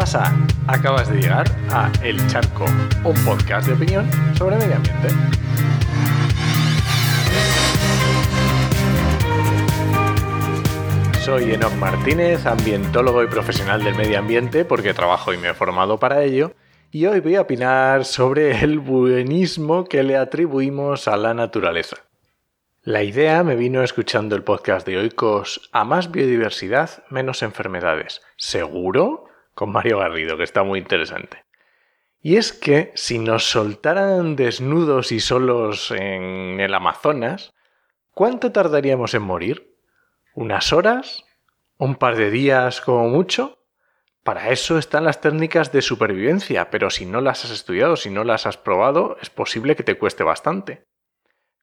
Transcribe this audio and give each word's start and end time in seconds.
¿Qué 0.00 0.06
pasa? 0.06 0.34
Acabas 0.66 1.12
de 1.12 1.20
llegar 1.20 1.46
a 1.68 1.92
El 2.02 2.26
Charco, 2.26 2.64
un 3.04 3.14
podcast 3.22 3.66
de 3.66 3.74
opinión 3.74 4.08
sobre 4.34 4.56
medio 4.56 4.76
ambiente. 4.76 5.08
Soy 11.20 11.52
Enoch 11.52 11.74
Martínez, 11.74 12.46
ambientólogo 12.46 13.22
y 13.22 13.26
profesional 13.26 13.84
del 13.84 13.94
medio 13.94 14.18
ambiente 14.18 14.64
porque 14.64 14.94
trabajo 14.94 15.34
y 15.34 15.36
me 15.36 15.50
he 15.50 15.54
formado 15.54 15.98
para 15.98 16.22
ello. 16.22 16.54
Y 16.90 17.04
hoy 17.04 17.20
voy 17.20 17.34
a 17.36 17.42
opinar 17.42 18.06
sobre 18.06 18.58
el 18.64 18.78
buenismo 18.78 19.84
que 19.84 20.02
le 20.02 20.16
atribuimos 20.16 21.08
a 21.08 21.18
la 21.18 21.34
naturaleza. 21.34 21.98
La 22.84 23.02
idea 23.02 23.44
me 23.44 23.54
vino 23.54 23.82
escuchando 23.82 24.34
el 24.34 24.44
podcast 24.44 24.86
de 24.86 24.96
Oikos 24.96 25.68
a 25.72 25.84
más 25.84 26.10
biodiversidad, 26.10 27.04
menos 27.10 27.42
enfermedades. 27.42 28.22
¿Seguro? 28.38 29.26
Con 29.60 29.72
Mario 29.72 29.98
Garrido, 29.98 30.38
que 30.38 30.44
está 30.44 30.62
muy 30.62 30.78
interesante. 30.78 31.44
Y 32.22 32.38
es 32.38 32.54
que 32.54 32.92
si 32.94 33.18
nos 33.18 33.50
soltaran 33.50 34.34
desnudos 34.34 35.12
y 35.12 35.20
solos 35.20 35.90
en 35.90 36.60
el 36.60 36.72
Amazonas, 36.72 37.52
¿cuánto 38.12 38.52
tardaríamos 38.52 39.12
en 39.12 39.20
morir? 39.20 39.76
¿Unas 40.32 40.72
horas? 40.72 41.26
¿Un 41.76 41.96
par 41.96 42.16
de 42.16 42.30
días 42.30 42.80
como 42.80 43.10
mucho? 43.10 43.58
Para 44.24 44.48
eso 44.48 44.78
están 44.78 45.04
las 45.04 45.20
técnicas 45.20 45.72
de 45.72 45.82
supervivencia, 45.82 46.70
pero 46.70 46.88
si 46.88 47.04
no 47.04 47.20
las 47.20 47.44
has 47.44 47.50
estudiado, 47.50 47.96
si 47.96 48.08
no 48.08 48.24
las 48.24 48.46
has 48.46 48.56
probado, 48.56 49.18
es 49.20 49.28
posible 49.28 49.76
que 49.76 49.82
te 49.82 49.98
cueste 49.98 50.24
bastante. 50.24 50.86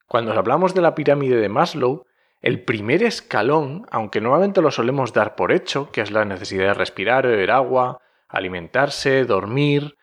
Cuando 0.05 0.33
hablamos 0.33 0.75
de 0.75 0.81
la 0.83 0.93
pirámide 0.93 1.37
de 1.37 1.49
Maslow, 1.49 2.05
el 2.41 2.63
primer 2.63 3.03
escalón, 3.03 3.87
aunque 3.91 4.21
normalmente 4.21 4.61
lo 4.61 4.71
solemos 4.71 5.13
dar 5.13 5.35
por 5.35 5.51
hecho, 5.51 5.91
que 5.91 6.01
es 6.01 6.11
la 6.11 6.25
necesidad 6.25 6.67
de 6.67 6.73
respirar, 6.73 7.25
beber 7.25 7.51
agua, 7.51 7.99
alimentarse, 8.27 9.25
dormir, 9.25 9.97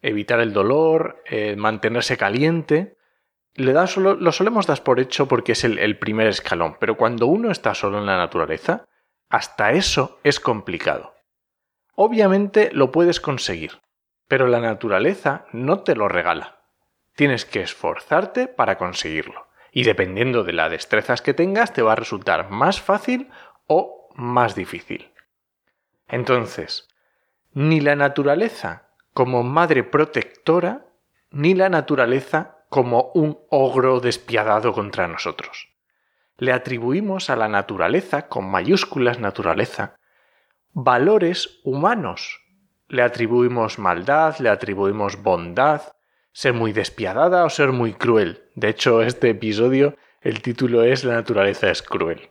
evitar 0.00 0.40
el 0.40 0.52
dolor, 0.52 1.22
eh, 1.26 1.56
mantenerse 1.56 2.16
caliente, 2.16 2.96
le 3.54 3.74
lo 3.74 4.32
solemos 4.32 4.66
dar 4.66 4.82
por 4.82 5.00
hecho 5.00 5.26
porque 5.26 5.52
es 5.52 5.64
el 5.64 5.98
primer 5.98 6.28
escalón, 6.28 6.76
pero 6.78 6.96
cuando 6.96 7.26
uno 7.26 7.50
está 7.50 7.74
solo 7.74 7.98
en 7.98 8.06
la 8.06 8.16
naturaleza, 8.16 8.86
hasta 9.28 9.72
eso 9.72 10.20
es 10.22 10.38
complicado. 10.38 11.14
Obviamente 11.94 12.70
lo 12.72 12.92
puedes 12.92 13.20
conseguir, 13.20 13.80
pero 14.28 14.46
la 14.46 14.60
naturaleza 14.60 15.46
no 15.52 15.80
te 15.80 15.96
lo 15.96 16.08
regala. 16.08 16.60
Tienes 17.16 17.44
que 17.44 17.60
esforzarte 17.60 18.46
para 18.46 18.78
conseguirlo 18.78 19.49
y 19.72 19.84
dependiendo 19.84 20.44
de 20.44 20.52
las 20.52 20.70
destrezas 20.70 21.22
que 21.22 21.34
tengas 21.34 21.72
te 21.72 21.82
va 21.82 21.92
a 21.92 21.96
resultar 21.96 22.50
más 22.50 22.80
fácil 22.80 23.30
o 23.66 24.08
más 24.14 24.54
difícil. 24.54 25.10
Entonces, 26.08 26.88
ni 27.52 27.80
la 27.80 27.96
naturaleza 27.96 28.90
como 29.12 29.42
madre 29.42 29.82
protectora, 29.84 30.86
ni 31.30 31.54
la 31.54 31.68
naturaleza 31.68 32.58
como 32.68 33.10
un 33.14 33.38
ogro 33.50 34.00
despiadado 34.00 34.72
contra 34.72 35.08
nosotros. 35.08 35.68
Le 36.38 36.52
atribuimos 36.52 37.28
a 37.28 37.36
la 37.36 37.48
naturaleza, 37.48 38.28
con 38.28 38.50
mayúsculas 38.50 39.18
naturaleza, 39.18 39.96
valores 40.72 41.60
humanos. 41.64 42.40
Le 42.88 43.02
atribuimos 43.02 43.78
maldad, 43.78 44.38
le 44.38 44.48
atribuimos 44.48 45.22
bondad, 45.22 45.82
ser 46.32 46.52
muy 46.52 46.72
despiadada 46.72 47.44
o 47.44 47.50
ser 47.50 47.72
muy 47.72 47.94
cruel. 47.94 48.44
De 48.54 48.68
hecho, 48.68 49.02
este 49.02 49.30
episodio, 49.30 49.96
el 50.20 50.42
título 50.42 50.84
es 50.84 51.04
La 51.04 51.14
naturaleza 51.14 51.70
es 51.70 51.82
cruel. 51.82 52.30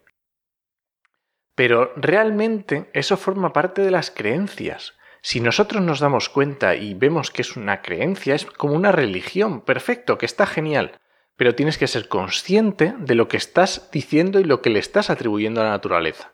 Pero 1.56 1.92
realmente 1.96 2.90
eso 2.94 3.18
forma 3.18 3.52
parte 3.52 3.82
de 3.82 3.92
las 3.92 4.12
creencias. 4.12 4.94
Si 5.22 5.42
nosotros 5.42 5.82
nos 5.84 6.00
damos 6.00 6.30
cuenta 6.30 6.76
y 6.76 6.94
vemos 6.94 7.32
que 7.32 7.42
es 7.42 7.58
una 7.58 7.82
creencia, 7.82 8.36
es 8.36 8.46
como 8.46 8.74
una 8.74 8.94
religión, 8.94 9.62
perfecto, 9.62 10.18
que 10.18 10.26
está 10.26 10.46
genial, 10.46 11.00
pero 11.36 11.56
tienes 11.56 11.78
que 11.78 11.88
ser 11.88 12.08
consciente 12.08 12.94
de 12.98 13.16
lo 13.16 13.28
que 13.28 13.36
estás 13.36 13.90
diciendo 13.92 14.40
y 14.40 14.46
lo 14.46 14.62
que 14.62 14.70
le 14.70 14.80
estás 14.80 15.10
atribuyendo 15.10 15.60
a 15.60 15.66
la 15.66 15.72
naturaleza. 15.72 16.34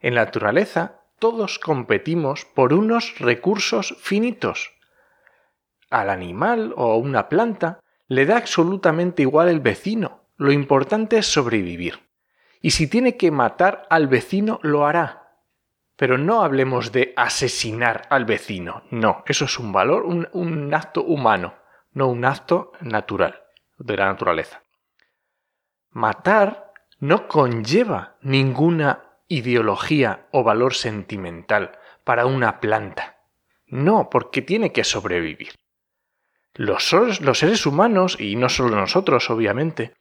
En 0.00 0.16
la 0.16 0.24
naturaleza 0.24 1.02
todos 1.20 1.58
competimos 1.58 2.44
por 2.46 2.72
unos 2.72 3.18
recursos 3.18 3.94
finitos 4.00 4.79
al 5.90 6.08
animal 6.08 6.72
o 6.76 6.92
a 6.92 6.96
una 6.96 7.28
planta 7.28 7.80
le 8.06 8.26
da 8.26 8.36
absolutamente 8.36 9.22
igual 9.22 9.48
el 9.48 9.60
vecino. 9.60 10.22
Lo 10.36 10.52
importante 10.52 11.18
es 11.18 11.26
sobrevivir. 11.26 12.00
Y 12.62 12.70
si 12.70 12.88
tiene 12.88 13.16
que 13.16 13.30
matar 13.30 13.86
al 13.90 14.08
vecino, 14.08 14.58
lo 14.62 14.86
hará. 14.86 15.36
Pero 15.96 16.16
no 16.16 16.42
hablemos 16.42 16.92
de 16.92 17.12
asesinar 17.16 18.02
al 18.10 18.24
vecino. 18.24 18.84
No, 18.90 19.22
eso 19.26 19.44
es 19.44 19.58
un 19.58 19.72
valor, 19.72 20.04
un, 20.04 20.28
un 20.32 20.72
acto 20.72 21.02
humano, 21.04 21.54
no 21.92 22.08
un 22.08 22.24
acto 22.24 22.72
natural, 22.80 23.42
de 23.78 23.96
la 23.96 24.06
naturaleza. 24.06 24.62
Matar 25.90 26.72
no 26.98 27.28
conlleva 27.28 28.16
ninguna 28.22 29.04
ideología 29.28 30.26
o 30.32 30.42
valor 30.42 30.74
sentimental 30.74 31.72
para 32.04 32.26
una 32.26 32.60
planta. 32.60 33.18
No, 33.66 34.10
porque 34.10 34.42
tiene 34.42 34.72
que 34.72 34.84
sobrevivir. 34.84 35.59
Los, 36.54 36.88
seres 36.88 37.66
humanos, 37.66 38.16
y 38.18 38.36
no 38.36 38.48
solo 38.48 38.76
nosotros, 38.76 39.30
obviamente, 39.30 39.94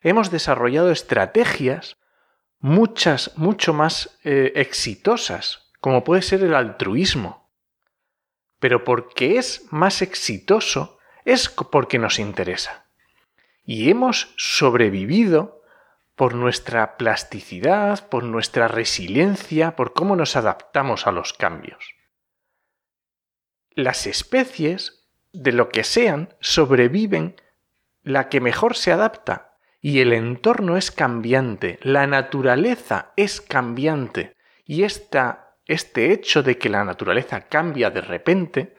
hemos 0.00 0.30
desarrollado 0.30 0.90
estrategias 0.90 1.96
muchas, 2.58 3.36
mucho 3.36 3.74
más 3.74 4.18
eh, 4.24 4.52
exitosas, 4.56 5.70
como 5.80 6.04
puede 6.04 6.22
ser 6.22 6.42
el 6.42 6.54
altruismo. 6.54 7.50
Pero 8.58 8.84
porque 8.84 9.38
es 9.38 9.66
más 9.70 10.02
exitoso, 10.02 10.98
es 11.24 11.48
porque 11.48 11.98
nos 11.98 12.18
interesa. 12.18 12.86
Y 13.64 13.90
hemos 13.90 14.34
sobrevivido 14.36 15.60
por 16.16 16.34
nuestra 16.34 16.98
plasticidad, 16.98 18.08
por 18.08 18.24
nuestra 18.24 18.68
resiliencia, 18.68 19.76
por 19.76 19.94
cómo 19.94 20.16
nos 20.16 20.36
adaptamos 20.36 21.06
a 21.06 21.12
los 21.12 21.32
cambios. 21.32 21.94
Las 23.70 24.06
especies 24.06 24.99
de 25.32 25.52
lo 25.52 25.68
que 25.68 25.84
sean, 25.84 26.34
sobreviven 26.40 27.36
la 28.02 28.28
que 28.28 28.40
mejor 28.40 28.76
se 28.76 28.92
adapta. 28.92 29.56
Y 29.80 30.00
el 30.00 30.12
entorno 30.12 30.76
es 30.76 30.90
cambiante, 30.90 31.78
la 31.82 32.06
naturaleza 32.06 33.12
es 33.16 33.40
cambiante. 33.40 34.36
Y 34.64 34.82
esta, 34.82 35.56
este 35.66 36.12
hecho 36.12 36.42
de 36.42 36.58
que 36.58 36.68
la 36.68 36.84
naturaleza 36.84 37.42
cambia 37.42 37.90
de 37.90 38.02
repente 38.02 38.76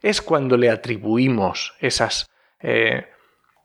es 0.00 0.22
cuando 0.22 0.56
le 0.56 0.70
atribuimos 0.70 1.74
esas 1.80 2.30
eh, 2.60 3.08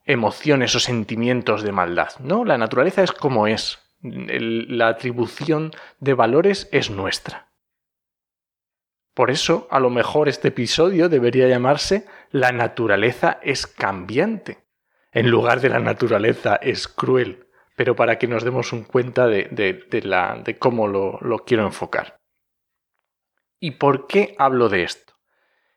emociones 0.05 0.73
o 0.75 0.79
sentimientos 0.79 1.61
de 1.61 1.72
maldad. 1.72 2.09
¿no? 2.19 2.44
La 2.44 2.57
naturaleza 2.57 3.03
es 3.03 3.11
como 3.11 3.45
es. 3.45 3.79
la 4.01 4.88
atribución 4.88 5.72
de 5.99 6.13
valores 6.13 6.69
es 6.72 6.89
nuestra. 6.89 7.49
Por 9.13 9.31
eso, 9.31 9.67
a 9.69 9.81
lo 9.81 9.89
mejor 9.89 10.29
este 10.29 10.47
episodio 10.47 11.09
debería 11.09 11.49
llamarse 11.49 12.05
La 12.31 12.51
naturaleza 12.51 13.40
es 13.41 13.66
cambiante, 13.66 14.59
en 15.12 15.31
lugar 15.31 15.62
de 15.62 15.69
la 15.69 15.79
naturaleza 15.79 16.56
es 16.57 16.88
cruel, 16.88 17.47
pero 17.75 17.95
para 17.95 18.19
que 18.19 18.28
nos 18.28 18.44
demos 18.44 18.72
un 18.72 18.84
cuenta 18.84 19.25
de, 19.25 20.57
cómo 20.59 20.88
lo, 20.88 21.17
lo 21.22 21.40
quiero 21.40 21.66
enfocar. 21.66 22.19
¿Y 23.59 23.72
por 23.72 24.06
qué 24.06 24.35
hablo 24.38 24.69
de 24.69 24.84
esto? 24.84 25.13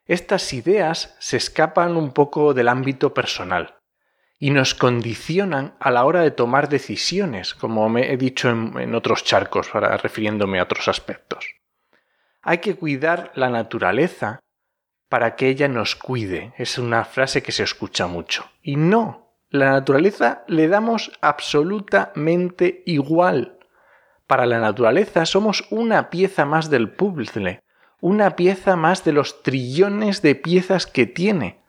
Estas 0.04 0.52
ideas 0.52 1.16
se 1.20 1.38
escapan 1.38 1.96
un 1.96 2.12
poco 2.12 2.52
del 2.52 2.69
ámbito 2.69 3.14
personal 3.14 3.78
y 4.38 4.50
nos 4.50 4.75
condicionan 4.75 5.75
a 5.81 5.90
la 5.90 6.04
hora 6.04 6.20
de 6.20 6.32
tomar 6.32 6.69
decisiones, 6.69 7.54
como 7.54 7.88
me 7.88 8.12
he 8.12 8.16
dicho 8.19 8.50
en, 8.50 8.78
en 8.78 8.94
otros 8.94 9.25
charcos, 9.25 9.72
refiriéndome 9.72 10.58
a 10.58 10.64
otros 10.64 10.88
aspectos. 10.88 11.46
Hay 12.43 12.58
que 12.58 12.75
cuidar 12.75 13.32
la 13.37 13.49
naturaleza 13.49 14.41
para 15.12 15.37
que 15.37 15.50
ella 15.50 15.69
nos 15.69 15.94
cuide. 15.94 16.55
Es 16.56 16.79
una 16.79 17.05
frase 17.05 17.43
que 17.43 17.53
se 17.53 17.64
escucha 17.64 18.06
mucho. 18.06 18.47
Y 18.62 18.76
no, 18.76 19.29
la 19.50 19.70
naturaleza 19.70 20.43
le 20.49 20.69
damos 20.69 21.12
absolutamente 21.20 22.82
igual. 22.87 23.59
Para 24.26 24.47
la 24.47 24.59
naturaleza 24.59 25.26
somos 25.26 25.67
una 25.69 26.09
pieza 26.09 26.47
más 26.47 26.70
del 26.70 26.88
puzzle, 26.88 27.61
una 28.00 28.37
pieza 28.37 28.75
más 28.75 29.05
de 29.05 29.12
los 29.12 29.43
trillones 29.43 30.23
de 30.23 30.35
piezas 30.35 30.87
que 30.87 31.05
tiene. 31.05 31.61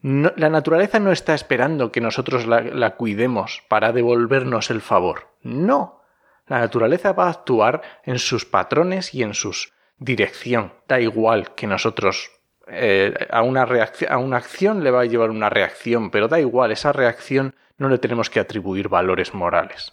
la 0.00 0.48
naturaleza 0.48 1.00
no 1.00 1.10
está 1.10 1.34
esperando 1.34 1.90
que 1.90 2.00
nosotros 2.00 2.46
la, 2.46 2.60
la 2.60 2.94
cuidemos 2.94 3.64
para 3.68 3.90
devolvernos 3.90 4.70
el 4.70 4.80
favor. 4.80 5.26
No. 5.42 6.02
La 6.46 6.60
naturaleza 6.60 7.12
va 7.14 7.26
a 7.26 7.30
actuar 7.30 7.82
en 8.04 8.20
sus 8.20 8.44
patrones 8.44 9.12
y 9.12 9.24
en 9.24 9.34
sus 9.34 9.72
dirección. 9.98 10.72
Da 10.86 11.00
igual 11.00 11.52
que 11.56 11.66
nosotros 11.66 12.30
eh, 12.66 13.14
a, 13.30 13.42
una 13.42 13.62
a 14.08 14.18
una 14.18 14.36
acción 14.36 14.82
le 14.82 14.90
va 14.90 15.02
a 15.02 15.06
llevar 15.06 15.30
una 15.30 15.48
reacción, 15.48 16.10
pero 16.10 16.28
da 16.28 16.40
igual, 16.40 16.72
esa 16.72 16.92
reacción 16.92 17.54
no 17.78 17.88
le 17.88 17.98
tenemos 17.98 18.30
que 18.30 18.40
atribuir 18.40 18.88
valores 18.88 19.34
morales. 19.34 19.92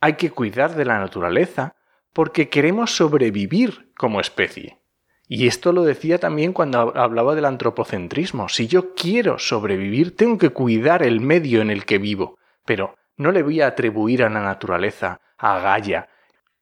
Hay 0.00 0.14
que 0.14 0.30
cuidar 0.30 0.74
de 0.74 0.84
la 0.84 0.98
naturaleza 0.98 1.76
porque 2.12 2.48
queremos 2.48 2.94
sobrevivir 2.94 3.92
como 3.96 4.20
especie. 4.20 4.78
Y 5.28 5.46
esto 5.46 5.72
lo 5.72 5.84
decía 5.84 6.18
también 6.18 6.52
cuando 6.52 6.92
hablaba 6.96 7.36
del 7.36 7.44
antropocentrismo. 7.44 8.48
Si 8.48 8.66
yo 8.66 8.94
quiero 8.94 9.38
sobrevivir, 9.38 10.16
tengo 10.16 10.38
que 10.38 10.50
cuidar 10.50 11.04
el 11.04 11.20
medio 11.20 11.60
en 11.60 11.70
el 11.70 11.84
que 11.84 11.98
vivo. 11.98 12.38
Pero 12.64 12.96
no 13.16 13.30
le 13.30 13.42
voy 13.42 13.60
a 13.60 13.68
atribuir 13.68 14.24
a 14.24 14.28
la 14.28 14.42
naturaleza, 14.42 15.20
a 15.38 15.60
Gaia, 15.60 16.08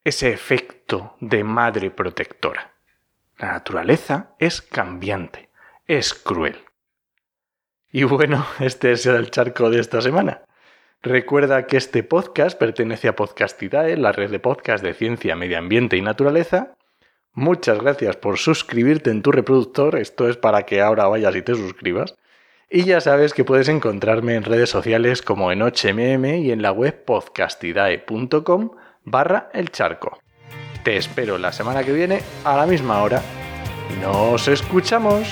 ese 0.04 0.32
efecto 0.32 1.16
de 1.20 1.44
madre 1.44 1.90
protectora. 1.90 2.77
La 3.38 3.52
naturaleza 3.52 4.34
es 4.38 4.60
cambiante, 4.60 5.48
es 5.86 6.14
cruel. 6.14 6.58
Y 7.90 8.04
bueno, 8.04 8.46
este 8.60 8.92
es 8.92 9.06
el 9.06 9.30
charco 9.30 9.70
de 9.70 9.80
esta 9.80 10.00
semana. 10.00 10.42
Recuerda 11.00 11.66
que 11.66 11.76
este 11.76 12.02
podcast 12.02 12.58
pertenece 12.58 13.08
a 13.08 13.16
Podcastidae, 13.16 13.96
la 13.96 14.12
red 14.12 14.30
de 14.30 14.40
podcast 14.40 14.82
de 14.82 14.94
ciencia, 14.94 15.36
medio 15.36 15.56
ambiente 15.56 15.96
y 15.96 16.02
naturaleza, 16.02 16.74
Muchas 17.38 17.80
gracias 17.80 18.16
por 18.16 18.36
suscribirte 18.36 19.10
en 19.10 19.22
tu 19.22 19.30
reproductor, 19.30 19.94
esto 19.94 20.28
es 20.28 20.36
para 20.36 20.64
que 20.64 20.80
ahora 20.80 21.06
vayas 21.06 21.36
y 21.36 21.42
te 21.42 21.54
suscribas. 21.54 22.16
Y 22.68 22.82
ya 22.82 23.00
sabes 23.00 23.32
que 23.32 23.44
puedes 23.44 23.68
encontrarme 23.68 24.34
en 24.34 24.42
redes 24.42 24.70
sociales 24.70 25.22
como 25.22 25.52
en 25.52 25.60
HMM 25.60 26.24
y 26.24 26.50
en 26.50 26.62
la 26.62 26.72
web 26.72 27.04
podcastidae.com 27.04 28.72
barra 29.04 29.50
el 29.54 29.70
charco. 29.70 30.18
Te 30.88 30.96
espero 30.96 31.36
la 31.36 31.52
semana 31.52 31.84
que 31.84 31.92
viene 31.92 32.22
a 32.44 32.56
la 32.56 32.64
misma 32.64 33.02
hora. 33.02 33.20
¡Nos 34.00 34.48
escuchamos! 34.48 35.28